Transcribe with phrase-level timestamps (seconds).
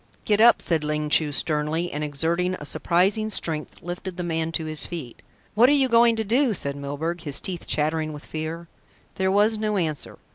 [0.25, 4.65] "Get up," said Ling Chu sternly, and, exerting a surprising strength, lifted the man to
[4.65, 5.21] his feet.
[5.53, 8.67] "What are you going to do?" said Milburgh, his teeth chattering with fear.
[9.17, 10.17] There was no answer.